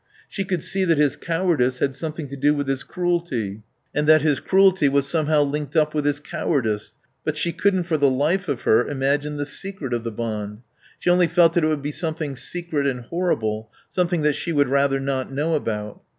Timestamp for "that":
0.85-0.97, 4.07-4.23, 11.53-11.63, 14.23-14.33